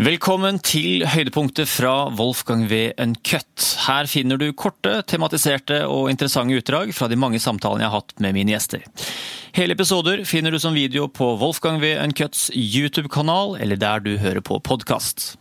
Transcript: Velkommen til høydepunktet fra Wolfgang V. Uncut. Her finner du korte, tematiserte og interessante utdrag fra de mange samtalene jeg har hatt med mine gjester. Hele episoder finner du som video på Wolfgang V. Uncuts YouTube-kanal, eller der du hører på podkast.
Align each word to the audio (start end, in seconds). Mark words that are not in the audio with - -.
Velkommen 0.00 0.56
til 0.64 1.02
høydepunktet 1.04 1.68
fra 1.68 2.06
Wolfgang 2.16 2.62
V. 2.70 2.86
Uncut. 2.96 3.64
Her 3.84 4.06
finner 4.08 4.38
du 4.40 4.46
korte, 4.56 5.02
tematiserte 5.04 5.82
og 5.84 6.08
interessante 6.08 6.56
utdrag 6.56 6.94
fra 6.96 7.04
de 7.10 7.18
mange 7.20 7.36
samtalene 7.42 7.84
jeg 7.84 7.92
har 7.92 8.00
hatt 8.00 8.14
med 8.24 8.32
mine 8.38 8.54
gjester. 8.54 8.86
Hele 9.52 9.76
episoder 9.76 10.22
finner 10.24 10.56
du 10.56 10.60
som 10.62 10.72
video 10.72 11.04
på 11.12 11.34
Wolfgang 11.42 11.82
V. 11.84 11.92
Uncuts 12.00 12.48
YouTube-kanal, 12.56 13.58
eller 13.60 13.76
der 13.76 14.00
du 14.00 14.14
hører 14.22 14.40
på 14.40 14.56
podkast. 14.64 15.34